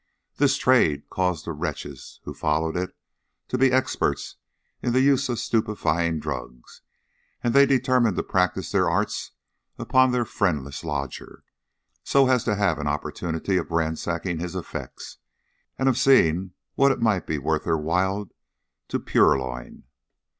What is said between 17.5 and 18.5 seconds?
their while